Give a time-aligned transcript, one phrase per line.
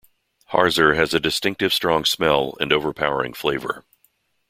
[0.51, 3.85] Harzer has a distinctive strong smell and overpowering flavour.